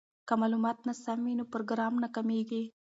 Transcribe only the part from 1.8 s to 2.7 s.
ناکامیږي.